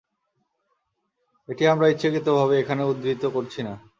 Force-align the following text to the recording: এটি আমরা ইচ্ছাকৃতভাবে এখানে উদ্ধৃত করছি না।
এটি 1.49 1.63
আমরা 1.67 1.85
ইচ্ছাকৃতভাবে 1.87 2.55
এখানে 2.59 2.81
উদ্ধৃত 2.83 3.23
করছি 3.27 3.59
না। 3.63 3.73